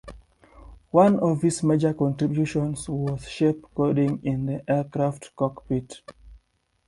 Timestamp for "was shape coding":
2.89-4.19